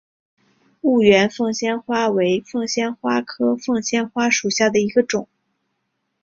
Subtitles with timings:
[0.81, 5.27] 婺源凤仙花为凤仙花科凤仙花属下的一个种。